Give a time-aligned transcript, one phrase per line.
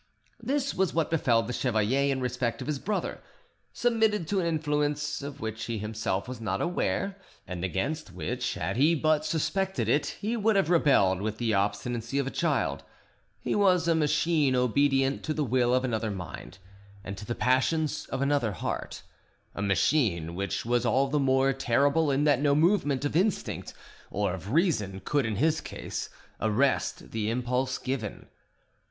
[0.39, 3.21] This was what befell the chevalier in respect of his brother:
[3.71, 8.77] submitted to an influence of which he himself was not aware, and against which, had
[8.77, 12.81] he but suspected it, he would have rebelled with the obstinacy of a child,
[13.41, 16.57] he was a machine obedient to the will of another mind
[17.03, 19.03] and to the passions of another heart,
[19.53, 23.71] a machine which was all the more terrible in that no movement of instinct
[24.09, 26.09] or of reason could, in his case,
[26.39, 28.25] arrest the impulse given.